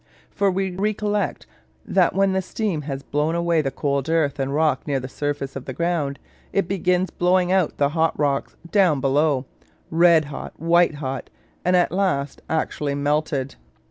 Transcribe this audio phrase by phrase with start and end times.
[0.31, 1.45] For recollect,
[1.85, 5.55] that when the steam has blown away the cold earth and rock near the surface
[5.55, 6.17] of the ground,
[6.51, 9.45] it begins blowing out the hot rocks down below,
[9.91, 11.29] red hot, white hot,
[11.63, 13.57] and at last actually melted.